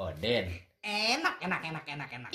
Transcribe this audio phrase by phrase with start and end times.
[0.00, 0.48] Oden.
[0.80, 2.30] Enak, enak, enak, enak, enak.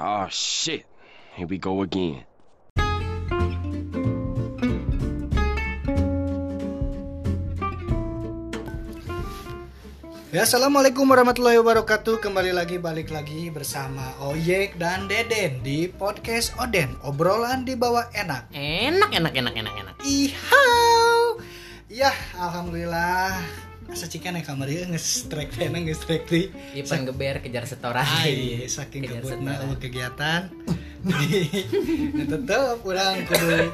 [0.00, 0.88] Oh shit.
[1.36, 2.24] Here we go again.
[10.34, 12.18] Ya, assalamualaikum warahmatullahi wabarakatuh.
[12.18, 16.90] Kembali lagi balik lagi bersama Oyek dan Deden di podcast Oden.
[17.06, 18.50] Obrolan di bawah enak.
[18.50, 19.94] Enak, enak, enak, enak, enak.
[20.02, 20.83] Ihau.
[21.94, 23.38] Ya, alhamdulillah.
[23.86, 26.50] Asa cikan ya kamar ya nge-strike tena nge-strike di.
[26.74, 28.02] Ipan geber kejar setoran.
[28.02, 29.62] Ai, saking Kejar kebutna setoran.
[29.70, 30.40] eueuh kegiatan.
[31.06, 31.40] Jadi,
[32.18, 33.70] ya tetep urang kudu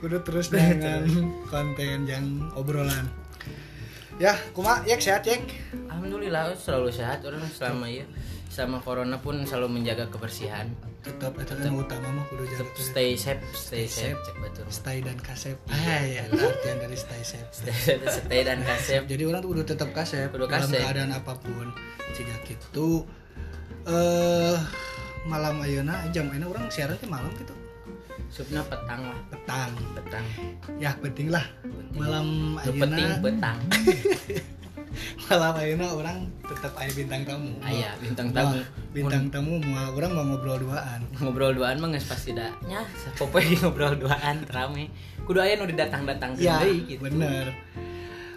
[0.00, 1.04] kudu terus dengan
[1.52, 2.24] konten yang
[2.56, 3.04] obrolan.
[4.16, 5.44] Ya, kuma yek sehat yek.
[5.92, 8.08] Alhamdulillah selalu sehat orang selama ya
[8.56, 10.72] selama corona pun selalu menjaga kebersihan.
[11.04, 14.64] Tetap eta kan utama mah kudu jaga stay safe, stay, Stay safe, cek betul.
[14.72, 15.60] stay dan kasep.
[15.68, 17.44] Ah ya, itu artian dari stay safe.
[17.52, 19.04] Stay, stay dan kasep.
[19.04, 20.80] Jadi orang tuh kudu tetap kasep Kudu dalam kasep.
[20.80, 21.68] keadaan apa pun.
[22.16, 23.04] Jika gitu
[23.84, 24.56] eh
[25.28, 27.52] malam ayeuna jam ini orang siaran teh malam gitu.
[28.26, 29.70] Supna petang lah, Petang.
[29.94, 30.26] petang.
[30.80, 31.44] Ya penting lah.
[31.92, 33.58] Malam Nu penting petang.
[35.24, 37.50] malam ayeuna orang tetap aya bintang tamu.
[37.60, 38.58] Aya bintang Wah, tamu.
[38.90, 41.00] bintang tamu mau orang mau ngobrol duaan.
[41.18, 44.88] ngobrol duaan mah geus pasti da nya sapopoe ngobrol duaan rame
[45.24, 47.52] kudu aya nu didatang-datang Ya, deui gitu bener.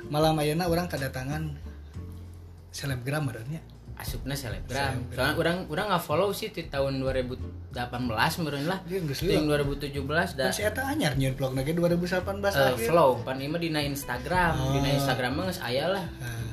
[0.10, 1.54] Malam ayeuna orang kedatangan
[2.70, 3.62] selebgram badannya.
[4.00, 5.12] Asupna selebgram.
[5.12, 8.80] Soalnya orang orang nggak follow sih di tahun 2018 meureun lah.
[8.88, 9.44] Di liat.
[9.44, 12.88] 2017 da Masih eta anyar nyeun vlog lagi 2018 eh, akhir.
[12.88, 14.54] flow pan ieu mah dina Instagram.
[14.56, 14.72] Oh.
[14.72, 16.06] dina Instagram mah geus aya lah.
[16.16, 16.48] Nah,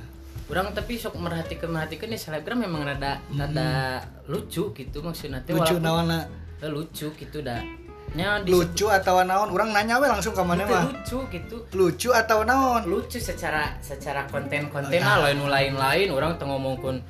[0.47, 5.79] orang tapi sok merhatikan merhatikan di selebgram memang rada rada lucu gitu maksudnya teh lucu
[5.79, 6.19] walaupun- nawana
[6.59, 7.63] eh, lucu gitu dah.
[8.15, 9.51] Nya lucu atau naon?
[9.51, 10.89] Orang nanya we langsung ke mana mah?
[10.89, 11.63] lucu gitu.
[11.75, 12.87] Lucu atau naon?
[12.87, 17.03] Lucu secara secara konten-konten Oh, lah lain lain lain orang tuh ngomongkan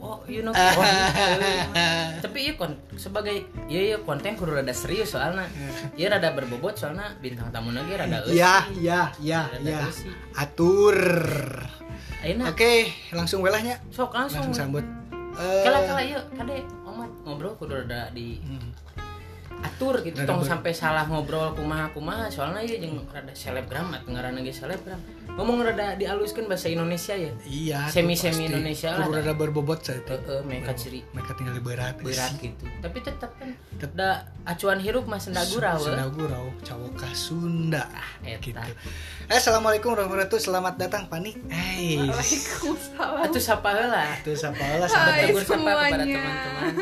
[0.00, 2.18] oh you know iya.
[2.20, 5.46] tapi iya kon sebagai iya iya konten kudu rada serius soalnya.
[5.98, 8.40] Iya rada berbobot soalnya bintang tamu lagi rada eusi.
[8.40, 9.88] Ya ya ya ya.
[10.36, 10.98] atur.
[12.26, 13.80] Oke langsung welahnya.
[13.92, 14.84] Sok langsung, langsung sambut.
[15.36, 18.72] Eh, kala kala yuk kade omat ngobrol kudu rada di hmm.
[19.60, 24.40] atur gitu tong sampai salah ngobrol kumaha kumaha soalnya iya jeung rada selebgram atau ngaranna
[24.40, 24.96] ge selebgram
[25.28, 28.48] ngomong rada dialuskan bahasa Indonesia ya iya tuh Semi-semi pasti.
[28.48, 29.06] Indonesia lah.
[29.10, 33.34] rada berbobot saya Eh, eh, mereka ciri mereka tinggal di berat berat gitu tapi tetap
[33.34, 34.10] kan Tet- da
[34.44, 35.84] acuan hirup mah senda gurau we.
[35.86, 37.84] Sunda Gurau, Cawaka Sunda.
[38.22, 38.40] eta.
[38.40, 38.56] gitu.
[39.26, 40.40] Eh, assalamualaikum warahmatullahi wabarakatuh.
[40.40, 41.34] Selamat datang Pani.
[41.50, 43.24] Eh, Waalaikumsalam.
[43.26, 46.72] atuh sapa heula itu siapa lah sahabat, Hai tegur sapa kepada teman-teman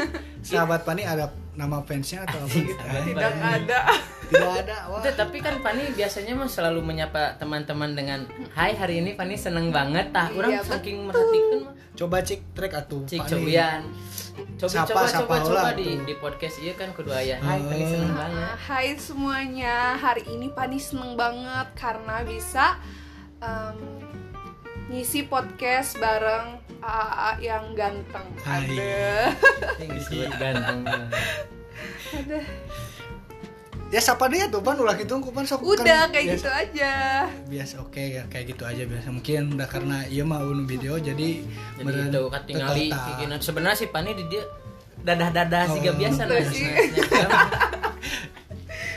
[0.41, 2.83] sahabat Pani ada nama fansnya atau apa gitu?
[2.84, 3.78] Eh, Tidak ada.
[4.25, 4.77] Tidak ada.
[4.88, 4.99] Wah.
[5.00, 9.71] Itu, tapi kan Pani biasanya mah selalu menyapa teman-teman dengan Hai hari ini Pani seneng
[9.71, 13.03] banget tah orang Iya, saking merhatikan mah Coba cek track atuh.
[13.05, 13.31] cik Pani.
[13.31, 13.83] cobian
[14.56, 17.84] coba Sapa, coba sapa coba coba di di podcast iya kan kedua ya Hai Pani
[17.84, 18.19] seneng Oh.
[18.19, 22.75] banget Hai semuanya, hari ini Pani seneng banget karena bisa
[23.39, 23.78] em,
[24.91, 28.27] ngisi podcast bareng AA yang ganteng.
[28.43, 28.66] Hai.
[28.66, 29.06] Ada.
[29.78, 30.83] yang disebut ganteng
[32.11, 32.39] Ada.
[33.94, 36.93] Ya siapa dia tuh Pan ulah gitu Pan sok Udah kan kayak biasa, gitu aja.
[37.47, 39.06] Biasa oke ya kayak gitu aja biasa.
[39.09, 41.47] Mungkin udah karena iya mah unu video jadi
[41.78, 44.43] jadi itu katingali kikinan sebenarnya si Pani di dia
[44.99, 45.94] dadah-dadah sih Oh.
[45.94, 46.66] biasa Tuh nah, sih.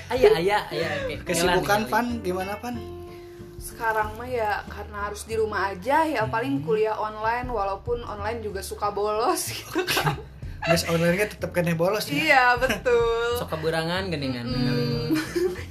[0.09, 2.75] ayah ayah ayah kayak Kesibukan ngelan, Pan gimana Pan?
[3.59, 6.31] Sekarang mah ya karena harus di rumah aja ya Hmm.
[6.31, 10.17] paling kuliah online walaupun online juga suka bolos gitu kan.
[10.59, 12.13] Guys online-nya tetap kena bolos ya.
[12.13, 13.37] iya, betul.
[13.37, 15.13] sok keberangan geningan Hmm.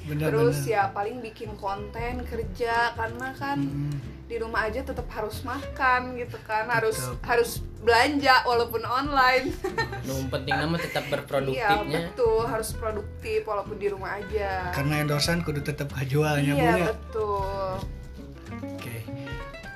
[0.07, 0.71] Bener Terus bener.
[0.71, 3.99] ya paling bikin konten kerja karena kan Hmm.
[4.25, 7.23] di rumah aja tetap harus makan gitu kan harus Tetep.
[7.25, 9.55] harus belanja walaupun online
[10.03, 15.41] nu penting nama tetap iya berproduktifnya betul harus produktif walaupun di rumah aja Karena endorsan
[15.41, 16.87] kudu tetap kajualnya Bu iya ya.
[16.89, 18.06] betul Oke.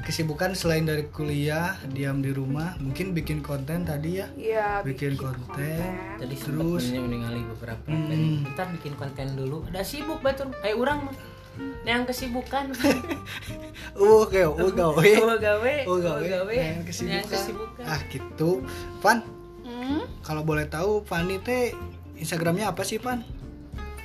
[0.00, 4.26] Kesibukan selain dari kuliah, diam di rumah, mungkin bikin konten tadi ya.
[4.32, 5.78] iya Bikin konten.
[6.16, 6.42] tadi Terus?
[6.42, 8.08] terus meninggali beberapa Hmm.
[8.08, 8.18] konten
[8.50, 11.16] ntar bikin konten dulu ada sibuk batur kayak orang mah
[11.82, 12.72] yang kesibukan
[13.92, 15.10] Uh, oke, uh, gawe.
[15.20, 16.22] oh gawe Oh, gawe.
[16.22, 17.24] gawe Yang yang kesibukan.
[17.28, 18.50] kesibukan Ah, gitu.
[18.98, 19.18] Pan,
[19.62, 20.00] hmm?
[20.22, 21.74] kalau boleh tahu Fani teh
[22.14, 23.20] Instagramnya apa sih, Pan?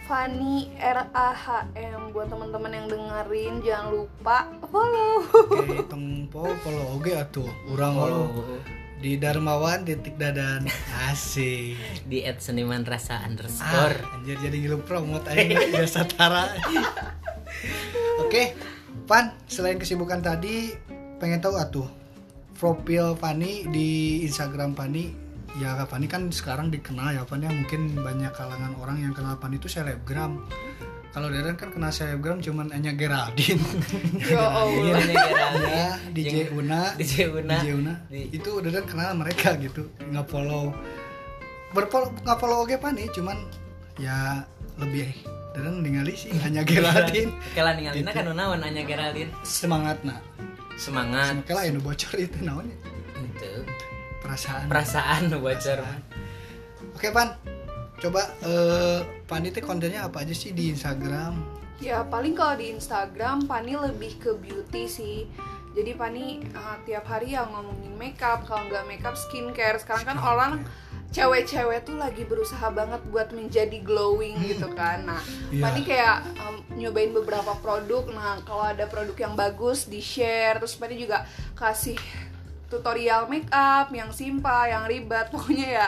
[0.05, 6.85] Fanny R A H M buat teman-teman yang dengerin jangan lupa follow Oke, tong follow
[6.93, 7.49] oge atuh.
[7.73, 8.61] Urang follow follow
[9.01, 10.65] di Darmawan titik dadan.
[11.09, 11.77] Asik.
[12.09, 16.49] di at seniman rasa underscore Ah, anjir jadi ngilu promote aja biasa tara.
[18.21, 18.55] Oke,
[19.05, 20.73] Pan, selain kesibukan tadi,
[21.21, 21.89] pengen tahu atuh
[22.55, 25.24] profil Fani di Instagram Fani.
[25.55, 27.47] Ya, Fani kan sekarang dikenal ya, Pan ya.
[27.47, 30.43] Mungkin banyak kalangan orang yang kenal Fani itu selebgram.
[31.09, 33.63] Kalau Deren kan kenal selebgram cuman hanya Geraldine.
[34.19, 34.99] Ya Allah.
[34.99, 35.71] Ini Geraldine.
[35.71, 36.81] ya, DJ Una.
[36.93, 37.55] DJ Una.
[37.55, 37.93] DJ Una.
[38.11, 39.87] Itu Deren kenal mereka gitu.
[40.05, 40.75] Nggak follow.
[41.71, 43.37] Berfollow nggak follow oke Fani, cuman
[43.95, 44.43] ya
[44.75, 45.07] lebih
[45.55, 47.31] Deren ningali sih hanya Geraldine.
[47.55, 48.19] Kela ningalina Gitu.
[48.19, 49.31] kan naon anya Geraldine.
[49.41, 50.19] Semangat nah.
[50.75, 51.47] Semangat.
[51.47, 52.77] Lah yang bocor itu naon ya?
[53.23, 53.51] Itu.
[54.25, 54.65] Perasaan.
[54.65, 55.79] Perasaan bocor.
[56.97, 57.37] oke pan.
[58.01, 61.41] Coba eh Pani teh kontennya apa aja sih di Instagram?
[61.81, 65.29] Ya paling kalau di Instagram Pani lebih ke beauty sih.
[65.75, 69.75] Jadi Pani uh, tiap hari ya ngomongin makeup kalau nggak makeup skincare.
[69.81, 70.53] Sekarang kan orang
[71.15, 75.07] cewek-cewek tuh lagi berusaha banget buat menjadi glowing gitu kan.
[75.07, 75.63] Nah Iya.
[75.63, 78.11] Pani kayak um, nyobain beberapa produk.
[78.11, 81.23] Nah kalau ada produk yang bagus di share terus Pani juga
[81.55, 81.95] kasih
[82.69, 85.87] tutorial makeup yang simpel yang ribet pokoknya ya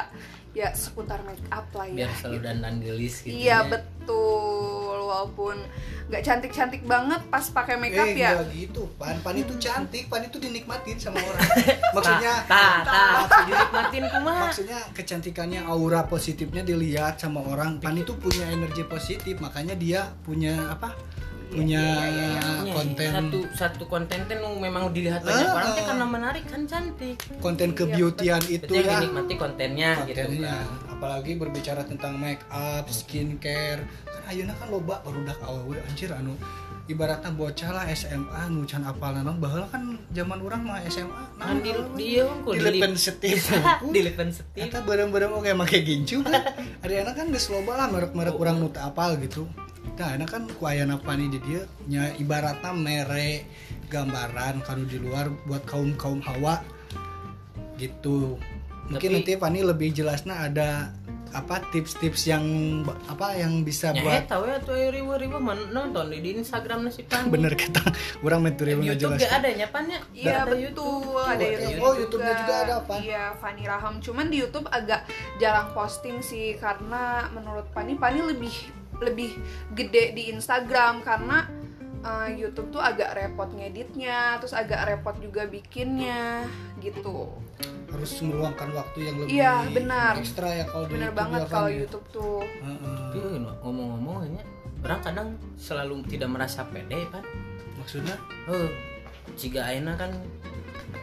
[0.57, 3.29] ya seputar makeup lah ya Biar selalu dandan gelis gitu.
[3.29, 3.69] Iya ya.
[3.69, 5.62] betul, walaupun
[6.07, 8.39] nggak cantik-cantik banget pas pakai makeup eh ya.
[8.56, 11.44] gitu pan Pan itu cantik Pan itu dinikmatin sama orang
[12.00, 14.47] maksudnya Tah, tah, dinikmatin kumaha.
[14.47, 20.71] maksudnya kecantikannya aura positifnya dilihat sama orang Pan itu punya energi positif makanya dia punya
[20.71, 20.95] apa
[21.47, 22.31] punya Iya,
[22.69, 23.09] konten.
[23.09, 27.15] Satu satu konten nu memang dilihat banyak orang karena menarik kan cantik.
[27.38, 28.99] konten kebeautian itu Itu ya.
[28.99, 30.17] dinikmati kontennya gitu.
[30.17, 30.55] Kontennya.
[30.57, 30.85] Kan.
[30.89, 33.85] apalagi berbicara tentang make up skincare.
[34.03, 36.33] Kan ayeuna kan loba barudak awewe anjir anu
[36.85, 39.38] ibaratnya bocah lah SMA nu can apal naon.
[39.38, 43.38] Baheula kan zaman orang mah SMA Kan di naon di ieu di lepen setip
[43.94, 44.57] di lepen setip.
[44.59, 46.44] Eta bareng-bareng oke make gincu kan
[46.81, 48.41] ada anak kan geus loba lah merek-merek Oh.
[48.41, 49.45] urang nu teu apal gitu
[49.97, 53.49] nah anak kan ku aya apa nih di dia nya ibaratnya mere
[53.89, 56.61] gambaran kalau di luar buat kaum kaum hawa
[57.77, 58.38] gitu
[58.88, 60.94] mungkin Tapi- nanti Fani lebih jelasnya ada
[61.35, 62.45] apa tips-tips yang
[63.03, 65.38] apa yang bisa Ya buat eta we atuh ribu-ribu
[65.69, 67.27] nonton di, di Instagram na si Pani.
[67.27, 67.83] bener kata
[68.23, 69.99] orang metode YouTube jelas gak ada Pan ya?
[70.15, 71.83] Iya Ada betul, ada Oh, YouTube.
[71.83, 72.99] oh, YouTube-nya juga ada, Pan.
[73.03, 73.94] Iya, Fani Raham.
[73.99, 75.03] Cuman di YouTube agak
[75.38, 78.55] jarang posting sih karena menurut Pani Pani lebih
[78.99, 79.38] lebih
[79.71, 81.45] gede di Instagram karena
[81.99, 86.45] uh, YouTube tuh agak repot ngeditnya, terus agak repot juga bikinnya
[86.77, 87.33] gitu.
[87.88, 90.13] harus meluangkan waktu yang lebih Iya, benar.
[90.19, 91.77] ekstra ya kalau YouTube banget ya, kalau ya.
[91.81, 92.39] YouTube tuh.
[92.44, 92.99] Heeh.
[93.15, 93.17] Tapi
[93.63, 94.41] ngomong-ngomong ini
[94.83, 97.23] orang kadang selalu tidak merasa pede Pan.
[97.79, 98.67] maksudnya Oh,
[99.33, 100.11] jika Aina kan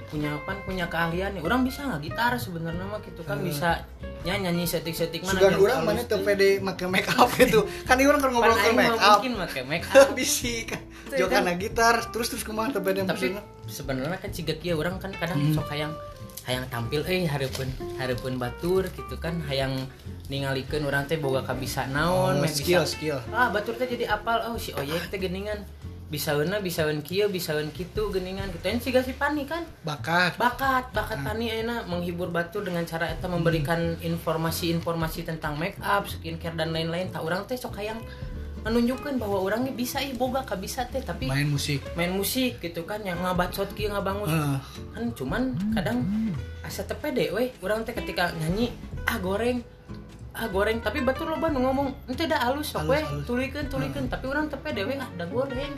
[0.06, 3.48] punya apa punya keahlian nih orang bisa nggak gitar sebenarnya mah gitu kan Hmm.
[3.48, 3.80] bisa
[4.24, 6.08] nyanyi nyanyi setik setik mana orang halus mana tuh.
[6.10, 7.60] teu pede make make up gitu.
[7.84, 9.20] Kan ieu orang kan Pan ngobrol ke make up.
[9.20, 10.80] mungkin make make up Bisi kan.
[11.10, 11.60] Jokana kan.
[11.60, 13.42] gitar terus terus kumaha teu pede tapi maksudna.
[13.66, 15.52] sebenarnya kan jika kia orang kan kadang Hmm.
[15.54, 15.92] sok hayang
[16.44, 19.88] hayang tampil eh hareupeun hareupeun batur gitu kan hayang
[20.26, 23.18] ningalikeun orang teh boga kabisa naon Oh, skill, bisa skill.
[23.30, 25.64] ah batur teh jadi apal oh si oyek teh geningan
[26.04, 30.36] bisaeuna bisaeun kieu bisaeun kitu geningan gitu yang siga si pani kan Bakat.
[30.36, 36.54] bakat bakat Tani enak menghibur batur dengan cara eta memberikan informasi-informasi tentang make up, skincare
[36.54, 37.08] dan lain-lain.
[37.08, 37.98] Tak orang teh sok hayang
[38.64, 41.80] menunjukkan bahwa orangnya bisa ih boga ka bisa teh tapi main, Main musik.
[42.16, 44.56] musik gitu kan yang ngabacot kieu ngabangus Heeh.
[44.96, 45.42] kan cuman
[45.76, 45.98] kadang
[46.64, 48.72] asa teu pede weh orang teh ketika nyanyi
[49.04, 49.60] ah goreng
[50.34, 50.78] ah goreng.
[50.78, 53.24] Tapi batur loba nu ngomong ente da halus sok weh halus.
[53.24, 55.74] tulikeun tulikeun tapi orang teu pede weh ah da goreng.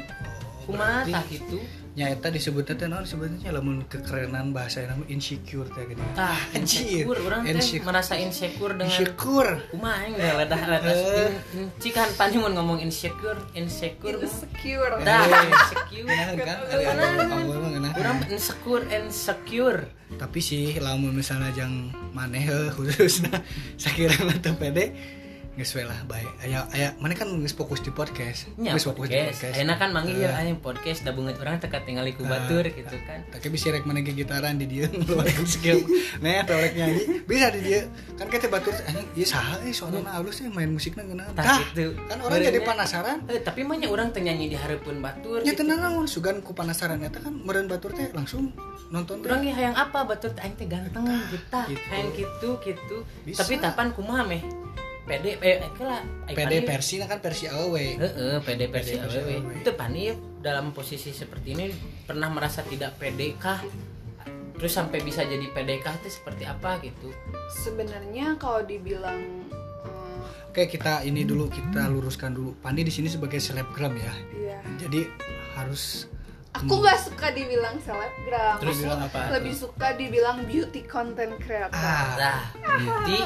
[0.66, 1.24] Kumaha berarti- tah.
[1.28, 1.58] gitu
[1.96, 7.08] Nya eta disebutnya teh naon sebenarnya lamun kekerenan bahasa nama insecure teh tah Anjir.
[7.08, 7.84] insecure orang teh Insecure.
[7.88, 9.52] merasa insecure dengan Insecure.
[9.72, 11.32] kumaha aing da ledah ledah Eh.
[11.80, 14.92] cikan pani mun ngomong insecure insecure Insecure.
[15.00, 15.48] dah Eh.
[15.48, 23.40] insecure kan yang mah orang insecure insecure Tapi sih lamun misalnya jang maneh heuh khususna
[23.80, 24.92] sakirana teu pede
[25.56, 26.20] geus we lah bae.
[26.38, 28.44] Aya aya mana kan geus fokus di podcast.
[28.54, 30.22] nya Geus fokus di podcast enak kan manggil Eh.
[30.22, 33.68] ya aing podcast da beungeut urang teka tinggali ku Ah, batur gitu kan Tapi bisa
[33.68, 35.80] rek mana gitaran di dia ngeluarin skill.
[36.20, 37.88] Nah, atau rek nyanyi bisa di dia.
[38.14, 41.24] Kan kita batur anjing ieu saha euy soalna halus euy main musikna geunah.
[41.32, 41.96] Tah, gitu.
[42.04, 43.18] kan orang jadi penasaran.
[43.26, 45.64] eh, tapi mah nya urang teu nyanyi di hareupeun batur Ya gitu.
[45.64, 48.52] tenan naon sugan ku penasaran eta kan meureun batur teh langsung
[48.86, 51.86] nonton ge hayang apa batur teh aing teh ganteng gitu gitu.
[51.88, 53.40] hayang gitu gitu Bisa.
[53.40, 54.44] tapi tapan kumaha meh
[55.06, 57.94] pede eh kela PD versi kan versi awewe.
[57.94, 59.62] Heeh, pede versi awewe.
[59.62, 60.10] Itu Pani
[60.42, 61.70] dalam posisi seperti ini
[62.04, 63.62] pernah merasa tidak pede kah?
[64.58, 67.14] Terus sampai bisa jadi pede kah itu seperti apa gitu?
[67.54, 69.46] Sebenarnya kalau dibilang
[69.86, 72.58] eh, Oke, kita ini dulu kita luruskan dulu.
[72.58, 74.14] Pandi di sini sebagai selebgram ya.
[74.34, 75.06] iya Jadi
[75.54, 76.10] harus
[76.56, 78.56] aku nggak suka dibilang selebgram.
[78.58, 79.20] Terus Aku apa?
[79.36, 81.76] Lebih suka dibilang beauty content creator.
[81.76, 82.40] Ah Nah,
[82.80, 83.18] beauty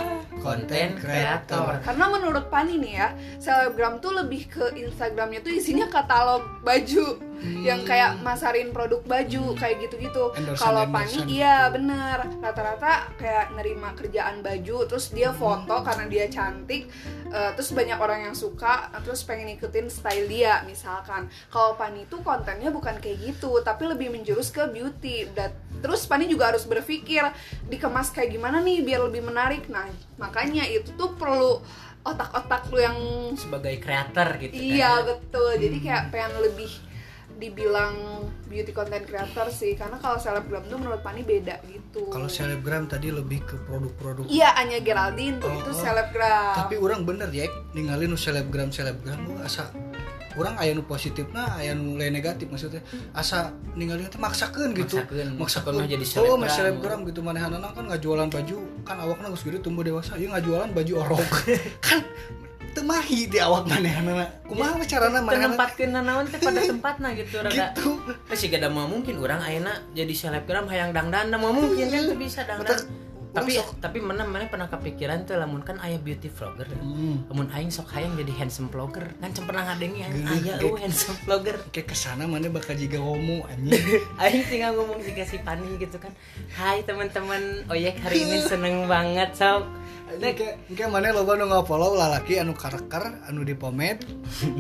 [0.42, 1.78] content creator.
[1.80, 3.08] karena menurut Pani nih ya
[3.38, 7.30] selebgram tuh lebih ke Instagramnya tuh isinya katalog baju.
[7.40, 10.24] Yang kayak masarin produk baju kayak gitu-gitu.
[10.58, 12.28] Kalau Pani iya bener.
[12.36, 16.84] Rata-rata kayak nerima kerjaan baju terus dia foto karena dia cantik
[17.30, 21.32] eh, terus banyak orang yang suka terus pengen ikutin style dia misalkan.
[21.48, 25.28] Kalau Pani tuh kontennya bukan kayak gitu tapi lebih menjurus ke beauty.
[25.36, 27.22] Dan terus Pani juga harus berpikir
[27.68, 29.68] dikemas kayak gimana nih biar lebih menarik.
[29.68, 29.86] Nah
[30.16, 31.60] makanya itu tuh perlu
[32.00, 32.98] otak-otak lu yang
[33.36, 35.14] sebagai creator gitu iya kan.
[35.14, 35.50] betul.
[35.60, 36.70] Jadi kayak pengen lebih
[37.40, 39.72] dibilang beauty content creator sih.
[39.72, 42.12] Karena kalau selebgram tuh menurut Pani beda gitu.
[42.12, 44.28] Kalau selebgram tadi lebih ke produk-produk.
[44.28, 45.76] Iya Anya Geraldine tuh Oh, itu oh.
[45.76, 46.56] selebgram.
[46.56, 49.72] Tapi orang bener ya ninggalin selebgram selebgram lu asa
[50.38, 52.82] orang aya nu positif nah aya nu lain negatif maksudnya.
[53.16, 55.00] Asa ninggalin teh maksakeun gitu.
[55.00, 55.82] Maksakeun, maksakeun.
[55.86, 57.02] jadi oh mah selebgram.
[57.02, 57.20] selebgram gitu.
[57.24, 58.56] Manehanana kan nggak jualan baju.
[58.86, 60.14] Kan awakna geus gede tumbuh dewasa.
[60.20, 61.30] Ieu jualan baju orok.
[61.86, 62.04] Kan
[62.70, 67.42] teu mahi di awak manehanana kumaha we carana manehanana Tenempatkeun nanaon teh pada tempatna gitu
[67.42, 67.74] rada.
[67.74, 67.98] gitu.
[68.30, 72.78] Gak ada mau mungkin orang ayeuna jadi selebgram hayang dangdan mau mungkin kan bisa dangdan.
[73.30, 76.66] Tapi sok- tapi mana mana pernah kepikiran tuh lamun kan aya beauty vlogger.
[76.82, 77.22] Hmm.
[77.30, 79.06] Lamun aing sok hayang jadi handsome vlogger.
[79.22, 80.62] Kan pernah ngadengi aing Geuning, aya ge.
[80.66, 81.56] eueuh handsome vlogger.
[81.74, 83.78] kayak ke sana mana bakal jiga homo anjing
[84.22, 86.10] Aing tinggal ngomong juga si Pani gitu kan.
[86.58, 89.62] Hai teman-teman, oyek hari ini seneng banget sok.
[90.74, 94.02] Kayak mana lo nu follow lalaki anu karakter anu di pomed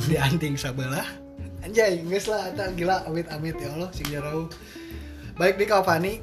[0.06, 1.02] di anting sabelah
[1.60, 4.46] anjay geus lah gila amit amit ya Allah sing jarau
[5.36, 6.14] baik di Kavani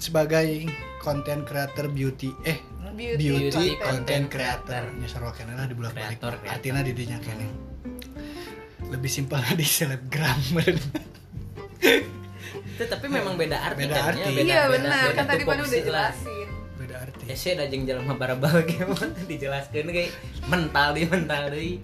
[0.00, 0.66] sebagai
[1.00, 2.30] content creator beauty.
[2.44, 4.82] Eh Beauty beauty, content content creator.
[4.84, 5.00] creator.
[5.00, 7.16] Nya sarua keneh lah di bulak balik artinya di dinya
[8.86, 10.36] lebih simpel di selebgram.
[11.80, 14.20] Itu tapi memang beda arti Beda kan arti.
[14.20, 15.00] ya, beda- iya beda- benar.
[15.02, 16.48] beda kan tadi tupoksi udah jelasin.
[16.76, 17.22] beda arti.
[17.24, 20.12] Ya sih ada jeung jelema barabal gimana dijelaskeun kayak
[20.46, 21.80] mental di mental deui.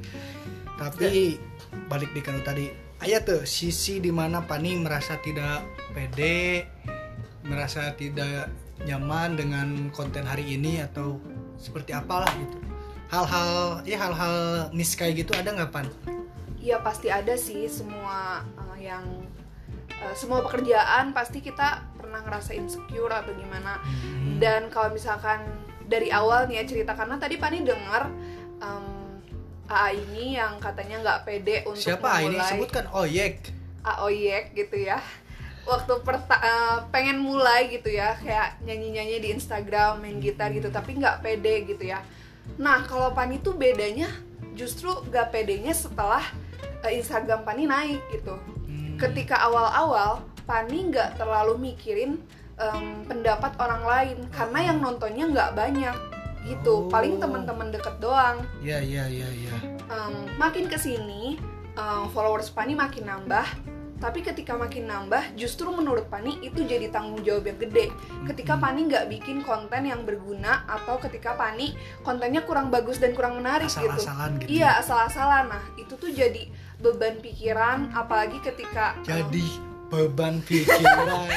[0.77, 1.41] tapi
[1.87, 2.67] balik di kanu tadi.
[2.99, 6.65] Ayat tuh sisi di mana Pani merasa tidak pede
[7.43, 8.49] merasa tidak
[8.85, 11.17] nyaman dengan konten hari ini atau
[11.57, 12.67] seperti apalah gitu
[13.11, 15.87] hal-hal ya hal-hal miss kayak gitu ada nggak Pan?
[16.59, 19.07] Iya pasti ada sih semua uh, yang
[20.03, 23.79] uh, semua pekerjaan pasti kita pernah ngerasa insecure atau gimana.
[23.83, 24.43] Hmm.
[24.43, 25.47] Dan kalau misalkan
[25.87, 28.11] dari awal nih ya cerita karena tadi Pani dengar
[28.59, 29.23] um,
[29.71, 33.55] AA ini yang katanya nggak pede untuk siapa ini memulai sebutkan Oyek
[33.87, 34.99] AOYek gitu ya.
[35.67, 40.95] Waktu perta- uh, pengen mulai gitu ya kayak nyanyi-nyanyi di Instagram, main gitar gitu tapi
[40.95, 42.07] nggak pede gitu ya.
[42.55, 44.07] Nah, kalau Pani tuh bedanya
[44.55, 46.23] justru nggak pedenya setelah
[46.87, 48.39] uh, Instagram Pani naik gitu.
[48.39, 48.95] Hmm.
[48.95, 52.23] Ketika awal-awal Pani nggak terlalu mikirin
[52.55, 55.97] em, pendapat orang lain karena yang nontonnya nggak banyak
[56.47, 56.87] gitu.
[56.87, 56.89] Oh.
[56.89, 59.55] Paling teman-teman deket doang ya ya ya ya
[59.91, 61.35] em, makin ke sini
[61.75, 63.43] em, followers Pani makin nambah
[63.97, 67.89] tapi ketika makin nambah justru menurut Pani itu jadi tanggung jawab yang gede.
[68.29, 71.73] Ketika Pani nggak bikin konten yang berguna atau ketika Pani
[72.05, 73.89] kontennya kurang bagus dan kurang menarik gitu.
[73.89, 75.49] Asal-asalan gitu iya asal-asalan.
[75.49, 79.49] Nah itu tuh jadi beban pikiran apalagi ketika jadi
[79.87, 81.27] beban pikiran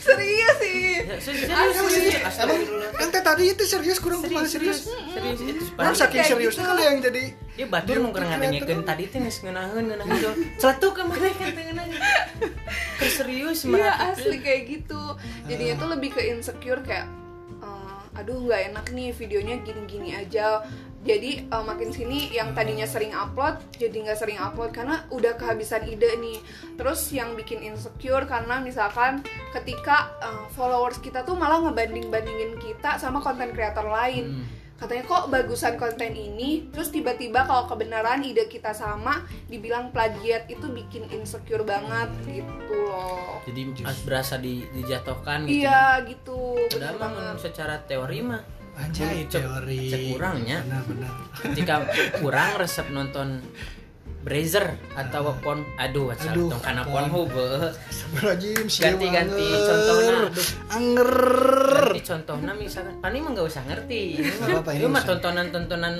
[0.00, 2.90] serius sih Ya, serius, serius, astagfirullah.
[2.94, 5.96] kan tadi itu serius kurang Serius, kumaha serius, serius itu Pani.
[5.96, 6.70] saking kayak seriusnya gitu.
[6.70, 7.22] kan yang jadi
[7.54, 8.80] Dia batur mau kena creator.
[8.84, 10.34] tadi teh geus ngeunaheun ngeunaheun jol.
[10.56, 11.48] Celetuk ka mana kan.
[12.96, 15.02] Terus serius Iya asli kayak gitu
[15.46, 17.06] Jadinya tuh lebih ke insecure kayak
[17.58, 20.62] eh, Aduh nggak enak nih videonya gini-gini aja
[21.00, 25.88] Jadi eh, makin sini yang tadinya sering upload Jadi nggak sering upload karena udah kehabisan
[25.88, 26.38] ide nih.
[26.76, 29.24] Terus yang bikin insecure karena misalkan
[29.56, 34.26] ketika eh, followers kita tuh malah ngebanding-bandingin kita sama konten kreator lain.
[34.40, 34.46] Hmm.
[34.80, 36.72] katanya kok bagusan konten ini?
[36.72, 43.44] Terus tiba-tiba kalau kebenaran ide kita sama dibilang plagiat itu bikin insecure banget gitu loh.
[43.44, 45.68] Jadi as- berasa di, dijatuhkan gitu.
[45.68, 46.56] iya gitu.
[46.72, 48.40] Padahal bener mah secara teori mah
[48.78, 50.58] anjay Cek- teori cek kurangnya.
[50.66, 51.12] benar-benar
[51.42, 51.74] ketika
[52.20, 53.40] kurang resep nonton
[54.20, 57.08] Brazer atau pon aduh Aduh, aduh karena Pon.
[57.08, 57.72] Eh.
[57.88, 60.12] Sebenarnya Ganti-ganti contohnya,
[60.68, 61.10] anger
[61.88, 65.08] Nanti contohnya misalkan Pani mah nggak usah ngerti ini mah, ini ini usah.
[65.08, 65.94] tontonan-tontonan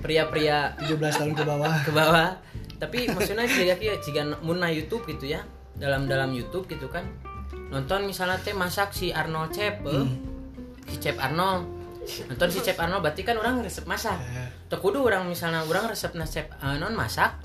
[0.00, 2.28] pria-pria 17 tahun ke bawah ke bawah
[2.78, 5.44] tapi maksudnya jika jika mun na YouTube gitu ya
[5.76, 7.04] dalam dalam YouTube gitu kan
[7.68, 10.06] nonton misalnya teh masak si Arnold Chef eh.
[10.88, 11.68] Si Chef Arnold
[12.26, 14.48] nonton si Chef Arnold berarti kan orang resep masak Eh.
[14.66, 17.36] Teu kudu orang misalnya orang resep chef eh, non masak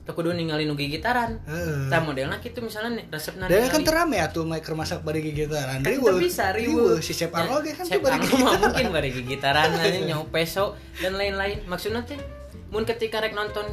[0.00, 1.88] teu kudu ningali nu gigitaran Heeh.
[1.88, 5.80] tah modelna kitu misalnya nih, resepna Dan kan terame atuh make masak bari gigitaran.
[5.80, 6.20] kan Riweuh.
[6.20, 7.00] bisa Riweuh.
[7.00, 8.58] Si Chef Arnold ge kan tuh bari gigitaran.
[8.60, 12.20] mungkin bari gigitaran nanya nyau peso dan lain-lain maksudnya teh
[12.68, 13.64] mun ketika rek nonton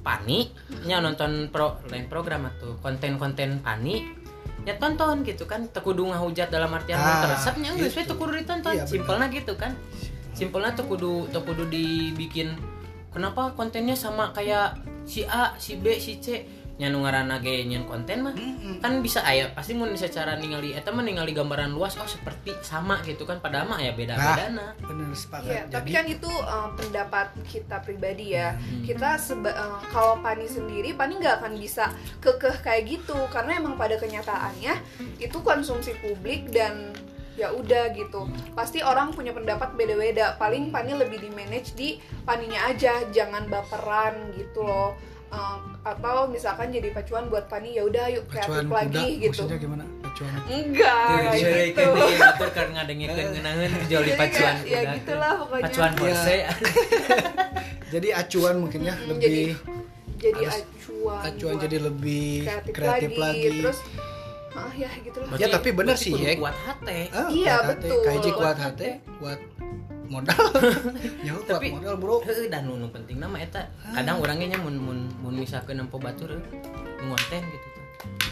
[0.00, 0.48] pani
[0.82, 4.17] nya nonton pro lain program atau konten-konten pani
[4.66, 5.66] ya tonton gitu kan.
[5.70, 8.10] Teu kudu ngahujat dalam artian Ah, resepnya geus we itu.
[8.10, 9.72] teu kudu ditonton Iya, simpelnya gitu kan.
[10.34, 12.54] Simpelnya teu kudu teu kudu dibikin.
[13.14, 16.44] Kenapa kontennya sama kayak si A si B si C
[16.78, 18.78] nya nu ngaranna ge nyeun konten mah Mm-mm.
[18.78, 23.02] kan bisa aya pasti mun secara ningali eta mah ningali gambaran luas oh seperti sama
[23.02, 25.50] gitu kan padahal mah ya beda-bedana Bener sepakat.
[25.50, 28.54] Iya, tapi kan itu uh, pendapat kita pribadi ya.
[28.54, 28.86] Hmm.
[28.86, 31.90] Kita seba- uh, kalau Pani sendiri, Pani nggak akan bisa
[32.22, 34.78] kekeh kayak gitu karena emang pada kenyataannya
[35.18, 36.94] itu konsumsi publik dan
[37.34, 38.26] ya udah gitu.
[38.54, 40.38] Pasti orang punya pendapat beda-beda.
[40.38, 44.94] Paling Pani lebih di manage di Paninya aja, jangan baperan gitu loh.
[45.28, 49.28] Uh, atau misalkan jadi pacuan buat Pani ya udah yuk kreatif pacuan lagi kuda gitu.
[49.40, 49.84] maksudnya gimana?
[50.00, 50.32] Pacuan.
[50.44, 50.98] Enggak,
[51.30, 51.80] Iya, kayak gitu.
[51.80, 54.92] kan dia atur keur ngadengikeun ngeunangeun joli Jadi pacuan kayak, ya kuda.
[54.94, 55.64] gitulah pokoknya.
[55.64, 56.00] pacuan Iya.
[56.02, 56.36] horse
[57.94, 59.46] Jadi acuan mungkin ya Mm, lebih
[60.18, 63.38] jadi harus acuan acuan jadi lebih kreatif, kreatif, lagi.
[63.40, 63.58] lagi.
[63.62, 63.78] terus
[64.50, 66.34] ah ya gitu Ya, tapi bener berarti sih, ya.
[66.34, 67.70] kuat hate Ah, Iya, kuat hati.
[67.86, 68.00] betul.
[68.02, 69.14] Kaiji kuat hati, hati.
[69.16, 69.40] kuat
[70.08, 70.40] modal.
[71.26, 72.14] ya kuat Tapi- modal, Bro.
[72.22, 73.68] Heeh, dan nu nu penting nama eta.
[73.86, 76.42] Kadang orangnya nya mun mun mun misalkeun nempo batur eh,
[77.00, 77.84] ngonten gitu tuh.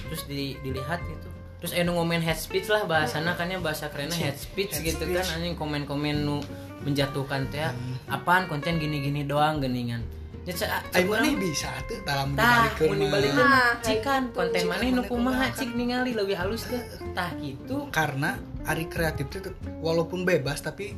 [0.06, 1.28] Terus di, dilihat gitu.
[1.56, 5.02] Terus anu ngomen head speech lah bahasana kan ya bahasa kerennya head speech Head gitu
[5.02, 5.16] speech.
[5.18, 6.44] kan anjing komen-komen nu
[6.78, 7.64] menjatuhkan teh
[8.06, 10.04] apaan konten gini-gini doang geningan.
[10.44, 13.02] Ya ca- maneh urang- bisa tuh dalam tah dibalikeun mun mah.
[13.02, 16.78] dibalikeun Nah, cik kan kayak konten maneh nu Cik kumaha cik ningali leuwih halus teh.
[17.10, 17.90] Tah gitu.
[17.90, 20.94] Karena ari kreatif itu walaupun bebas tapi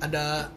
[0.00, 0.50] ada